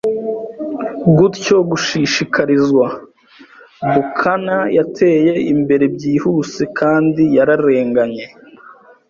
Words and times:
Gutyo, 1.17 1.57
gushishikarizwa, 1.69 2.87
buccaneer 3.93 4.69
yateye 4.77 5.33
imbere 5.53 5.83
byihuse, 5.95 6.61
kandi 6.79 7.23
yararenganye 7.37 8.25